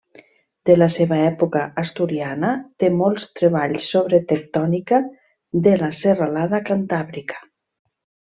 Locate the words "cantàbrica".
6.73-7.39